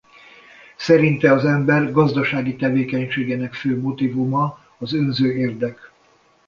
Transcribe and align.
Szerinte 0.77 1.31
az 1.31 1.45
ember 1.45 1.91
gazdasági 1.91 2.55
tevékenységének 2.55 3.53
fő 3.53 3.79
motívuma 3.79 4.59
az 4.77 4.93
önző 4.93 5.33
érdek. 5.35 5.91